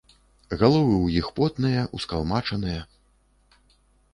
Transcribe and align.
Галовы 0.61 0.95
ў 1.01 1.19
іх 1.21 1.27
потныя, 1.39 1.83
ускалмачаныя. 1.99 2.81